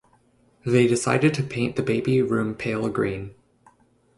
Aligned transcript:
They 0.65 0.87
decided 0.87 1.35
to 1.35 1.43
paint 1.43 1.75
the 1.75 1.83
baby 1.83 2.23
room 2.23 2.55
pale 2.55 2.89
green. 2.89 3.35